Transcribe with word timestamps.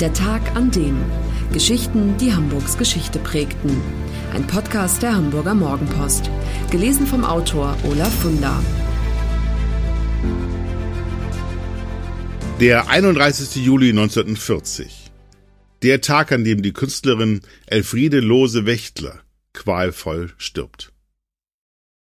Der 0.00 0.12
Tag 0.12 0.54
an 0.54 0.70
dem. 0.70 0.94
Geschichten, 1.54 2.18
die 2.18 2.34
Hamburgs 2.34 2.76
Geschichte 2.76 3.18
prägten. 3.18 3.80
Ein 4.34 4.46
Podcast 4.46 5.02
der 5.02 5.14
Hamburger 5.14 5.54
Morgenpost. 5.54 6.30
Gelesen 6.70 7.06
vom 7.06 7.24
Autor 7.24 7.78
Olaf 7.82 8.12
Funder. 8.20 8.62
Der 12.60 12.90
31. 12.90 13.64
Juli 13.64 13.88
1940. 13.88 15.10
Der 15.80 16.02
Tag, 16.02 16.30
an 16.30 16.44
dem 16.44 16.60
die 16.60 16.74
Künstlerin 16.74 17.40
Elfriede 17.64 18.20
Lose-Wächtler 18.20 19.20
qualvoll 19.54 20.30
stirbt. 20.36 20.92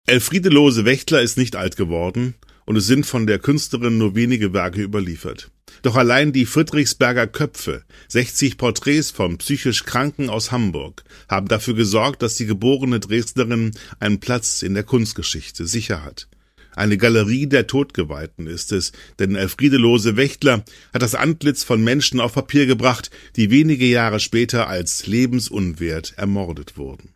Elfriede 0.06 0.50
Lose-Wächtler 0.50 1.22
ist 1.22 1.38
nicht 1.38 1.56
alt 1.56 1.76
geworden 1.76 2.34
und 2.66 2.76
es 2.76 2.86
sind 2.86 3.06
von 3.06 3.26
der 3.26 3.38
Künstlerin 3.38 3.96
nur 3.96 4.14
wenige 4.14 4.52
Werke 4.52 4.82
überliefert. 4.82 5.50
Doch 5.82 5.96
allein 5.96 6.32
die 6.32 6.46
Friedrichsberger 6.46 7.26
Köpfe, 7.26 7.84
60 8.08 8.58
Porträts 8.58 9.10
von 9.10 9.38
psychisch 9.38 9.84
Kranken 9.84 10.30
aus 10.30 10.50
Hamburg, 10.50 11.04
haben 11.28 11.48
dafür 11.48 11.74
gesorgt, 11.74 12.22
dass 12.22 12.36
die 12.36 12.46
geborene 12.46 13.00
Dresdnerin 13.00 13.72
einen 14.00 14.20
Platz 14.20 14.62
in 14.62 14.74
der 14.74 14.84
Kunstgeschichte 14.84 15.66
sicher 15.66 16.04
hat. 16.04 16.28
Eine 16.74 16.96
Galerie 16.96 17.48
der 17.48 17.66
Todgeweihten 17.66 18.46
ist 18.46 18.70
es, 18.70 18.92
denn 19.18 19.34
Elfriede 19.34 19.78
Lose 19.78 20.16
Wächtler 20.16 20.64
hat 20.92 21.02
das 21.02 21.16
Antlitz 21.16 21.64
von 21.64 21.82
Menschen 21.82 22.20
auf 22.20 22.34
Papier 22.34 22.66
gebracht, 22.66 23.10
die 23.34 23.50
wenige 23.50 23.86
Jahre 23.86 24.20
später 24.20 24.68
als 24.68 25.06
lebensunwert 25.06 26.14
ermordet 26.16 26.76
wurden. 26.76 27.14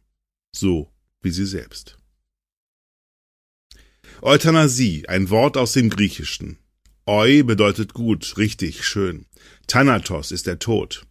So 0.52 0.90
wie 1.20 1.30
sie 1.30 1.46
selbst. 1.46 1.96
Euthanasie, 4.20 5.08
ein 5.08 5.30
Wort 5.30 5.56
aus 5.56 5.72
dem 5.72 5.90
Griechischen. 5.90 6.58
Eu 7.06 7.42
bedeutet 7.44 7.94
gut, 7.94 8.36
richtig, 8.36 8.84
schön. 8.84 9.26
Thanatos 9.66 10.30
ist 10.30 10.46
der 10.46 10.58
Tod. 10.58 11.04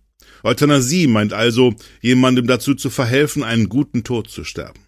Euthanasie 0.44 1.08
meint 1.08 1.34
also, 1.34 1.76
jemandem 2.02 2.48
dazu 2.48 2.76
zu 2.76 2.90
verhelfen, 2.90 3.44
einen 3.44 3.68
guten 3.68 4.04
Tod 4.04 4.30
zu 4.30 4.44
sterben. 4.44 4.80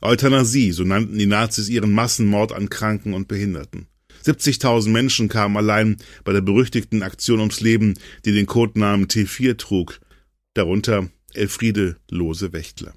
Euthanasie, 0.00 0.72
so 0.72 0.82
nannten 0.82 1.16
die 1.16 1.26
Nazis 1.26 1.68
ihren 1.68 1.92
Massenmord 1.92 2.52
an 2.52 2.68
Kranken 2.68 3.14
und 3.14 3.28
Behinderten. 3.28 3.86
70.000 4.24 4.88
Menschen 4.90 5.28
kamen 5.28 5.56
allein 5.56 5.96
bei 6.24 6.32
der 6.32 6.40
berüchtigten 6.40 7.02
Aktion 7.02 7.38
ums 7.38 7.60
Leben, 7.60 7.94
die 8.24 8.32
den 8.32 8.46
Codenamen 8.46 9.06
T4 9.06 9.56
trug, 9.56 10.00
darunter 10.54 11.08
Elfriede 11.32 11.96
Lose 12.10 12.52
Wächtler. 12.52 12.92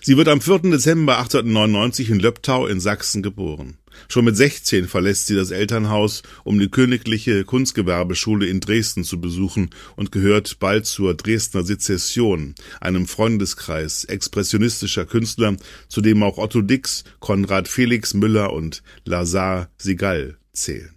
Sie 0.00 0.16
wird 0.16 0.28
am 0.28 0.40
4. 0.40 0.70
Dezember 0.70 1.18
1899 1.18 2.10
in 2.10 2.20
Löbtau 2.20 2.66
in 2.66 2.80
Sachsen 2.80 3.22
geboren. 3.22 3.78
Schon 4.08 4.24
mit 4.24 4.36
16 4.36 4.88
verlässt 4.88 5.26
sie 5.26 5.34
das 5.34 5.50
Elternhaus, 5.50 6.22
um 6.44 6.58
die 6.58 6.68
Königliche 6.68 7.44
Kunstgewerbeschule 7.44 8.46
in 8.46 8.60
Dresden 8.60 9.04
zu 9.04 9.20
besuchen 9.20 9.70
und 9.96 10.12
gehört 10.12 10.58
bald 10.58 10.86
zur 10.86 11.14
Dresdner 11.14 11.64
Sezession, 11.64 12.54
einem 12.80 13.06
Freundeskreis 13.06 14.04
expressionistischer 14.04 15.04
Künstler, 15.04 15.56
zu 15.88 16.00
dem 16.00 16.22
auch 16.22 16.38
Otto 16.38 16.62
Dix, 16.62 17.04
Konrad 17.20 17.68
Felix 17.68 18.14
Müller 18.14 18.52
und 18.52 18.82
Lazar 19.04 19.70
Sigal 19.78 20.38
zählen. 20.52 20.94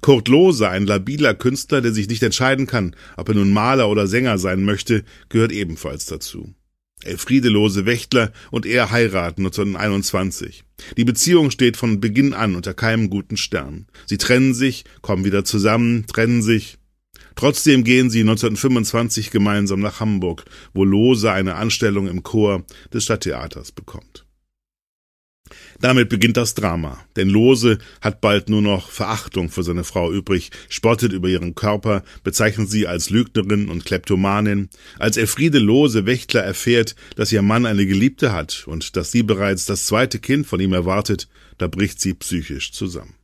Kurt 0.00 0.28
Lohse, 0.28 0.68
ein 0.68 0.86
labiler 0.86 1.34
Künstler, 1.34 1.80
der 1.80 1.92
sich 1.92 2.08
nicht 2.08 2.22
entscheiden 2.22 2.66
kann, 2.66 2.96
ob 3.16 3.28
er 3.28 3.34
nun 3.36 3.52
Maler 3.52 3.88
oder 3.88 4.06
Sänger 4.06 4.38
sein 4.38 4.64
möchte, 4.64 5.04
gehört 5.28 5.52
ebenfalls 5.52 6.06
dazu. 6.06 6.54
Elfriede 7.04 7.48
Lose 7.48 7.86
Wächtler 7.86 8.32
und 8.50 8.66
er 8.66 8.90
heiraten 8.90 9.42
1921. 9.42 10.64
Die 10.96 11.04
Beziehung 11.04 11.50
steht 11.50 11.76
von 11.76 12.00
Beginn 12.00 12.34
an 12.34 12.54
unter 12.54 12.74
keinem 12.74 13.10
guten 13.10 13.36
Stern. 13.36 13.86
Sie 14.06 14.18
trennen 14.18 14.54
sich, 14.54 14.84
kommen 15.00 15.24
wieder 15.24 15.44
zusammen, 15.44 16.06
trennen 16.06 16.42
sich. 16.42 16.78
Trotzdem 17.34 17.84
gehen 17.84 18.10
sie 18.10 18.20
1925 18.20 19.30
gemeinsam 19.30 19.80
nach 19.80 20.00
Hamburg, 20.00 20.44
wo 20.74 20.84
Lose 20.84 21.30
eine 21.32 21.54
Anstellung 21.54 22.06
im 22.08 22.22
Chor 22.22 22.64
des 22.92 23.04
Stadttheaters 23.04 23.72
bekommt. 23.72 24.24
Damit 25.82 26.10
beginnt 26.10 26.36
das 26.36 26.54
Drama, 26.54 27.04
denn 27.16 27.28
Lose 27.28 27.78
hat 28.00 28.20
bald 28.20 28.48
nur 28.48 28.62
noch 28.62 28.88
Verachtung 28.88 29.50
für 29.50 29.64
seine 29.64 29.82
Frau 29.82 30.12
übrig, 30.12 30.50
spottet 30.68 31.12
über 31.12 31.28
ihren 31.28 31.56
Körper, 31.56 32.04
bezeichnet 32.22 32.70
sie 32.70 32.86
als 32.86 33.10
Lügnerin 33.10 33.68
und 33.68 33.84
Kleptomanin. 33.84 34.70
Als 35.00 35.16
Elfriede 35.16 35.58
Lose 35.58 36.06
Wächtler 36.06 36.42
erfährt, 36.42 36.94
dass 37.16 37.32
ihr 37.32 37.42
Mann 37.42 37.66
eine 37.66 37.84
Geliebte 37.84 38.30
hat 38.32 38.62
und 38.68 38.94
dass 38.94 39.10
sie 39.10 39.24
bereits 39.24 39.66
das 39.66 39.86
zweite 39.86 40.20
Kind 40.20 40.46
von 40.46 40.60
ihm 40.60 40.72
erwartet, 40.72 41.28
da 41.58 41.66
bricht 41.66 42.00
sie 42.00 42.14
psychisch 42.14 42.70
zusammen. 42.70 43.16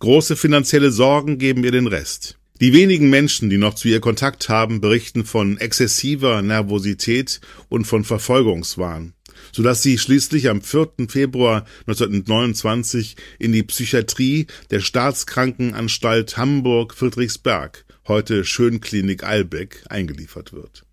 Große 0.00 0.36
finanzielle 0.36 0.90
Sorgen 0.90 1.38
geben 1.38 1.64
ihr 1.64 1.72
den 1.72 1.86
Rest. 1.86 2.36
Die 2.60 2.74
wenigen 2.74 3.08
Menschen, 3.08 3.48
die 3.48 3.56
noch 3.56 3.72
zu 3.72 3.88
ihr 3.88 4.00
Kontakt 4.00 4.50
haben, 4.50 4.82
berichten 4.82 5.24
von 5.24 5.56
exzessiver 5.56 6.42
Nervosität 6.42 7.40
und 7.70 7.86
von 7.86 8.04
Verfolgungswahn 8.04 9.14
sodass 9.52 9.82
sie 9.82 9.98
schließlich 9.98 10.48
am 10.48 10.62
4. 10.62 11.08
Februar 11.08 11.66
1929 11.86 13.16
in 13.38 13.52
die 13.52 13.62
Psychiatrie 13.62 14.46
der 14.70 14.80
Staatskrankenanstalt 14.80 16.36
Hamburg-Friedrichsberg, 16.36 17.84
heute 18.08 18.44
Schönklinik 18.44 19.24
Albeck, 19.24 19.84
eingeliefert 19.88 20.52
wird. 20.52 20.84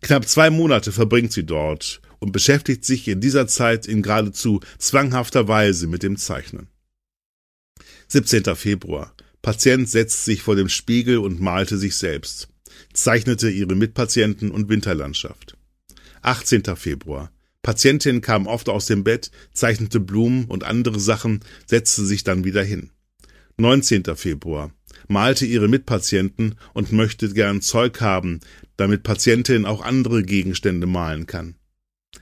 Knapp 0.00 0.28
zwei 0.28 0.50
Monate 0.50 0.92
verbringt 0.92 1.32
sie 1.32 1.44
dort 1.44 2.00
und 2.18 2.32
beschäftigt 2.32 2.84
sich 2.84 3.08
in 3.08 3.20
dieser 3.20 3.46
Zeit 3.46 3.86
in 3.86 4.02
geradezu 4.02 4.60
zwanghafter 4.78 5.48
Weise 5.48 5.86
mit 5.86 6.02
dem 6.02 6.16
Zeichnen. 6.16 6.68
17. 8.08 8.54
Februar. 8.56 9.14
Patient 9.40 9.88
setzt 9.88 10.24
sich 10.24 10.42
vor 10.42 10.54
dem 10.54 10.68
Spiegel 10.68 11.18
und 11.18 11.40
malte 11.40 11.78
sich 11.78 11.96
selbst, 11.96 12.48
zeichnete 12.92 13.50
ihre 13.50 13.74
Mitpatienten 13.74 14.50
und 14.50 14.68
Winterlandschaft. 14.68 15.56
18. 16.20 16.76
Februar. 16.76 17.32
Patientin 17.62 18.20
kam 18.20 18.46
oft 18.46 18.68
aus 18.68 18.86
dem 18.86 19.04
Bett, 19.04 19.30
zeichnete 19.52 20.00
Blumen 20.00 20.46
und 20.46 20.64
andere 20.64 20.98
Sachen, 20.98 21.40
setzte 21.66 22.04
sich 22.04 22.24
dann 22.24 22.44
wieder 22.44 22.64
hin. 22.64 22.90
19. 23.56 24.04
Februar. 24.16 24.72
Malte 25.08 25.46
ihre 25.46 25.68
Mitpatienten 25.68 26.56
und 26.74 26.92
möchte 26.92 27.32
gern 27.32 27.60
Zeug 27.60 28.00
haben, 28.00 28.40
damit 28.76 29.04
Patientin 29.04 29.64
auch 29.64 29.82
andere 29.82 30.22
Gegenstände 30.22 30.86
malen 30.86 31.26
kann. 31.26 31.54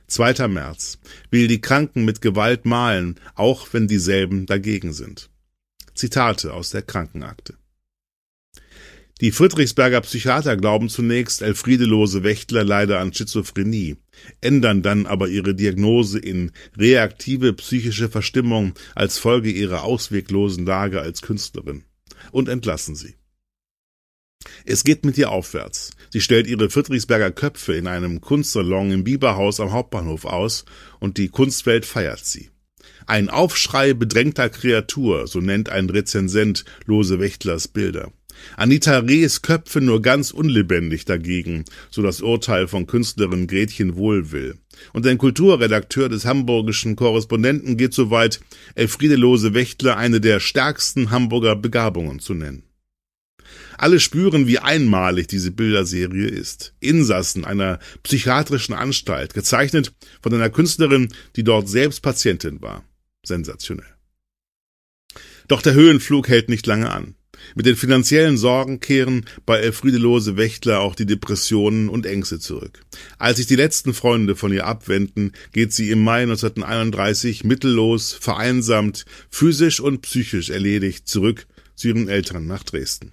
2. 0.09 0.49
März. 0.49 0.99
Will 1.31 1.49
die 1.49 1.61
Kranken 1.61 2.05
mit 2.05 2.21
Gewalt 2.21 2.65
malen, 2.65 3.19
auch 3.35 3.69
wenn 3.73 3.89
dieselben 3.89 4.47
dagegen 4.47 4.93
sind. 4.93 5.31
Zitate 5.95 6.53
aus 6.53 6.71
der 6.71 6.83
Krankenakte. 6.83 7.55
Die 9.21 9.33
Friedrichsberger 9.33 10.01
Psychiater 10.01 10.57
glauben 10.57 10.89
zunächst, 10.89 11.43
Elfriede 11.43 11.85
Lose-Wächtler 11.85 12.65
leide 12.65 12.99
an 12.99 13.13
Schizophrenie, 13.13 13.97
ändern 14.41 14.81
dann 14.81 15.05
aber 15.05 15.29
ihre 15.29 15.55
Diagnose 15.55 16.19
in 16.19 16.53
reaktive 16.79 17.53
psychische 17.53 18.09
Verstimmung 18.09 18.73
als 18.95 19.19
Folge 19.19 19.51
ihrer 19.51 19.83
ausweglosen 19.85 20.65
Lage 20.65 21.03
als 21.03 21.21
Künstlerin 21.21 21.85
und 22.33 22.49
entlassen 22.49 22.95
sie. 22.95 23.15
Es 24.65 24.85
geht 24.85 25.05
mit 25.05 25.19
ihr 25.19 25.31
aufwärts. 25.31 25.91
Sie 26.09 26.23
stellt 26.23 26.47
ihre 26.47 26.71
Friedrichsberger 26.71 27.31
Köpfe 27.31 27.75
in 27.75 27.87
einem 27.87 28.23
Kunstsalon 28.23 28.91
im 28.91 29.05
Biberhaus 29.05 29.61
am 29.61 29.73
Hauptbahnhof 29.73 30.25
aus 30.25 30.65
und 30.99 31.19
die 31.19 31.29
Kunstwelt 31.29 31.85
feiert 31.85 32.25
sie. 32.25 32.49
Ein 33.07 33.29
Aufschrei 33.29 33.93
bedrängter 33.93 34.49
Kreatur, 34.49 35.27
so 35.27 35.41
nennt 35.41 35.69
ein 35.69 35.91
Rezensent 35.91 36.65
Lose 36.87 37.21
Wächtlers 37.21 37.69
Bilder. 37.69 38.13
Anita 38.57 38.99
Rehs 38.99 39.43
Köpfe 39.43 39.81
nur 39.81 40.03
ganz 40.03 40.31
unlebendig 40.31 41.05
dagegen, 41.05 41.65
so 41.91 42.03
das 42.03 42.21
Urteil 42.21 42.69
von 42.69 42.87
Künstlerin 42.87 43.47
Gretchen 43.47 43.97
Wohlwill. 43.97 44.57
Und 44.93 45.07
ein 45.07 45.19
Kulturredakteur 45.19 46.09
des 46.09 46.25
hamburgischen 46.25 46.97
Korrespondenten 46.97 47.77
geht 47.77 47.95
so 47.95 48.11
weit, 48.11 48.41
Elfriede 48.75 49.17
Lose 49.17 49.55
Wächtler 49.55 49.97
eine 49.97 50.21
der 50.21 50.41
stärksten 50.41 51.11
Hamburger 51.11 51.57
Begabungen 51.57 52.19
zu 52.19 52.35
nennen. 52.35 52.65
Alle 53.79 53.99
spüren, 53.99 54.47
wie 54.47 54.59
einmalig 54.59 55.27
diese 55.29 55.51
Bilderserie 55.51 56.27
ist. 56.27 56.75
Insassen 56.81 57.45
einer 57.45 57.79
psychiatrischen 58.03 58.75
Anstalt, 58.75 59.33
gezeichnet 59.33 59.95
von 60.21 60.35
einer 60.35 60.51
Künstlerin, 60.51 61.09
die 61.37 61.45
dort 61.45 61.69
selbst 61.69 62.03
Patientin 62.03 62.61
war. 62.61 62.85
Sensationell. 63.25 63.87
Doch 65.49 65.63
der 65.63 65.75
Höhenflug 65.75 66.29
hält 66.29 66.49
nicht 66.49 66.67
lange 66.67 66.91
an. 66.91 67.15
Mit 67.55 67.67
den 67.67 67.77
finanziellen 67.77 68.37
Sorgen 68.37 68.81
kehren 68.81 69.25
bei 69.47 69.59
Elfriede 69.59 69.99
Lose 69.99 70.37
Wächtler 70.37 70.81
auch 70.81 70.95
die 70.95 71.07
Depressionen 71.07 71.89
und 71.89 72.07
Ängste 72.07 72.39
zurück. 72.39 72.81
Als 73.19 73.39
sich 73.39 73.47
die 73.47 73.57
letzten 73.57 73.95
Freunde 73.95 74.37
von 74.37 74.53
ihr 74.53 74.67
abwenden, 74.67 75.33
geht 75.53 75.73
sie 75.73 75.91
im 75.91 76.03
Mai 76.03 76.23
1931 76.23 77.45
mittellos, 77.45 78.13
vereinsamt, 78.13 79.05
physisch 79.31 79.81
und 79.81 80.03
psychisch 80.03 80.51
erledigt 80.51 81.09
zurück 81.09 81.47
zu 81.75 81.89
ihren 81.89 82.09
Eltern 82.09 82.47
nach 82.47 82.63
Dresden. 82.63 83.13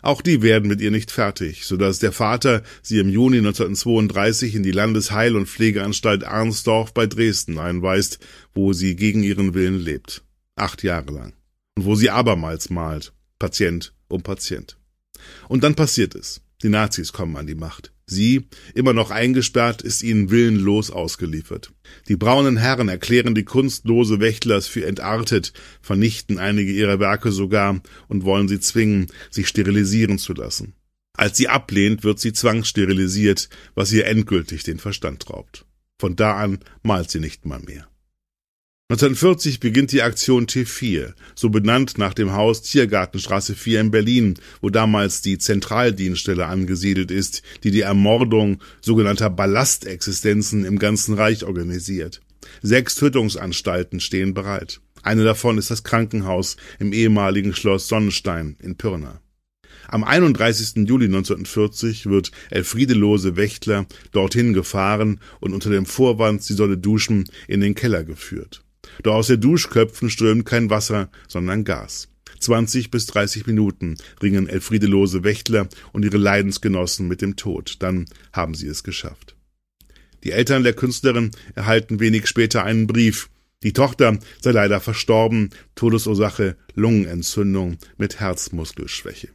Auch 0.00 0.22
die 0.22 0.42
werden 0.42 0.68
mit 0.68 0.80
ihr 0.80 0.90
nicht 0.90 1.10
fertig, 1.10 1.64
so 1.64 1.76
dass 1.76 1.98
der 1.98 2.12
Vater 2.12 2.62
sie 2.82 2.98
im 2.98 3.08
Juni 3.08 3.38
1932 3.38 4.54
in 4.54 4.62
die 4.62 4.70
Landesheil- 4.70 5.36
und 5.36 5.48
Pflegeanstalt 5.48 6.24
Arnsdorf 6.24 6.94
bei 6.94 7.06
Dresden 7.06 7.58
einweist, 7.58 8.20
wo 8.54 8.72
sie 8.72 8.94
gegen 8.94 9.22
ihren 9.22 9.54
Willen 9.54 9.78
lebt. 9.78 10.22
Acht 10.54 10.82
Jahre 10.82 11.12
lang. 11.12 11.32
Und 11.76 11.84
wo 11.84 11.94
sie 11.94 12.10
abermals 12.10 12.70
malt. 12.70 13.12
Patient 13.38 13.94
um 14.08 14.22
Patient. 14.22 14.78
Und 15.48 15.64
dann 15.64 15.74
passiert 15.74 16.14
es. 16.14 16.40
Die 16.62 16.68
Nazis 16.68 17.12
kommen 17.12 17.36
an 17.36 17.46
die 17.46 17.54
Macht. 17.54 17.92
Sie, 18.06 18.46
immer 18.74 18.94
noch 18.94 19.10
eingesperrt, 19.10 19.82
ist 19.82 20.02
ihnen 20.02 20.30
willenlos 20.30 20.90
ausgeliefert. 20.90 21.72
Die 22.08 22.16
braunen 22.16 22.56
Herren 22.56 22.88
erklären 22.88 23.34
die 23.34 23.44
kunstlose 23.44 24.18
Wächtlers 24.18 24.66
für 24.66 24.86
entartet, 24.86 25.52
vernichten 25.82 26.38
einige 26.38 26.72
ihrer 26.72 27.00
Werke 27.00 27.32
sogar 27.32 27.80
und 28.08 28.24
wollen 28.24 28.48
sie 28.48 28.60
zwingen, 28.60 29.08
sich 29.30 29.46
sterilisieren 29.46 30.18
zu 30.18 30.32
lassen. 30.32 30.74
Als 31.12 31.36
sie 31.36 31.48
ablehnt, 31.48 32.02
wird 32.02 32.18
sie 32.18 32.32
zwangssterilisiert, 32.32 33.50
was 33.74 33.92
ihr 33.92 34.06
endgültig 34.06 34.62
den 34.62 34.78
Verstand 34.78 35.28
raubt. 35.28 35.66
Von 36.00 36.16
da 36.16 36.36
an 36.36 36.60
malt 36.82 37.10
sie 37.10 37.20
nicht 37.20 37.44
mal 37.44 37.60
mehr. 37.60 37.88
1940 38.90 39.60
beginnt 39.60 39.92
die 39.92 40.00
Aktion 40.00 40.46
T4, 40.46 41.12
so 41.34 41.50
benannt 41.50 41.98
nach 41.98 42.14
dem 42.14 42.32
Haus 42.32 42.62
Tiergartenstraße 42.62 43.54
4 43.54 43.82
in 43.82 43.90
Berlin, 43.90 44.36
wo 44.62 44.70
damals 44.70 45.20
die 45.20 45.36
Zentraldienststelle 45.36 46.46
angesiedelt 46.46 47.10
ist, 47.10 47.42
die 47.64 47.70
die 47.70 47.82
Ermordung 47.82 48.62
sogenannter 48.80 49.28
Ballastexistenzen 49.28 50.64
im 50.64 50.78
ganzen 50.78 51.12
Reich 51.12 51.44
organisiert. 51.44 52.22
Sechs 52.62 52.94
Tötungsanstalten 52.94 54.00
stehen 54.00 54.32
bereit. 54.32 54.80
Eine 55.02 55.22
davon 55.22 55.58
ist 55.58 55.70
das 55.70 55.84
Krankenhaus 55.84 56.56
im 56.78 56.94
ehemaligen 56.94 57.54
Schloss 57.54 57.88
Sonnenstein 57.88 58.56
in 58.62 58.76
Pirna. 58.76 59.20
Am 59.88 60.02
31. 60.02 60.88
Juli 60.88 61.04
1940 61.04 62.06
wird 62.06 62.30
Elfriede 62.48 62.94
Lose 62.94 63.36
Wächtler 63.36 63.84
dorthin 64.12 64.54
gefahren 64.54 65.20
und 65.40 65.52
unter 65.52 65.68
dem 65.68 65.84
Vorwand, 65.84 66.42
sie 66.42 66.54
solle 66.54 66.78
duschen, 66.78 67.28
in 67.48 67.60
den 67.60 67.74
Keller 67.74 68.02
geführt. 68.02 68.62
Doch 69.02 69.14
aus 69.14 69.28
den 69.28 69.40
Duschköpfen 69.40 70.10
strömt 70.10 70.46
kein 70.46 70.70
Wasser, 70.70 71.10
sondern 71.26 71.64
Gas. 71.64 72.08
20 72.40 72.90
bis 72.90 73.06
30 73.06 73.46
Minuten 73.46 73.96
ringen 74.22 74.48
Elfriede 74.48 74.86
Lose 74.86 75.24
Wächtler 75.24 75.68
und 75.92 76.04
ihre 76.04 76.18
Leidensgenossen 76.18 77.08
mit 77.08 77.22
dem 77.22 77.36
Tod. 77.36 77.76
Dann 77.80 78.06
haben 78.32 78.54
sie 78.54 78.68
es 78.68 78.82
geschafft. 78.82 79.36
Die 80.24 80.32
Eltern 80.32 80.62
der 80.62 80.72
Künstlerin 80.72 81.30
erhalten 81.54 82.00
wenig 82.00 82.26
später 82.26 82.64
einen 82.64 82.86
Brief. 82.86 83.30
Die 83.62 83.72
Tochter 83.72 84.18
sei 84.40 84.52
leider 84.52 84.80
verstorben, 84.80 85.50
Todesursache 85.74 86.56
Lungenentzündung 86.74 87.78
mit 87.96 88.20
Herzmuskelschwäche. 88.20 89.28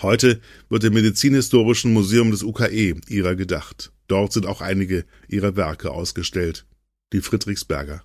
Heute 0.00 0.40
wird 0.68 0.84
im 0.84 0.94
Medizinhistorischen 0.94 1.92
Museum 1.92 2.30
des 2.30 2.42
UKE 2.42 3.00
ihrer 3.08 3.34
gedacht. 3.34 3.92
Dort 4.06 4.32
sind 4.32 4.46
auch 4.46 4.60
einige 4.60 5.04
ihrer 5.28 5.56
Werke 5.56 5.90
ausgestellt. 5.90 6.66
Die 7.12 7.20
Friedrichsberger 7.20 8.04